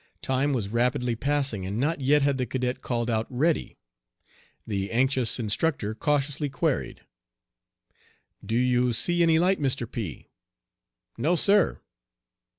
Time 0.23 0.51
was 0.51 0.69
rapidly 0.69 1.15
passing, 1.15 1.63
and 1.63 1.79
not 1.79 2.01
yet 2.01 2.23
had 2.23 2.39
the 2.39 2.45
cadet 2.47 2.81
called 2.81 3.07
out 3.07 3.27
"Ready." 3.29 3.77
The 4.65 4.89
anxious 4.89 5.39
instructor 5.39 5.93
cautiously 5.93 6.49
queried: 6.49 7.01
"Do 8.43 8.55
you 8.55 8.93
see 8.93 9.21
any 9.21 9.37
light, 9.37 9.59
Mr. 9.59 9.85
P?," 9.85 10.31
"No, 11.19 11.35
sir." 11.35 11.81